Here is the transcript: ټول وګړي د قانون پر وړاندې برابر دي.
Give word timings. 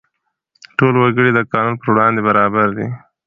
ټول 0.77 0.93
وګړي 0.97 1.31
د 1.33 1.39
قانون 1.51 1.75
پر 1.81 1.87
وړاندې 1.93 2.21
برابر 2.27 2.67
دي. 2.77 2.87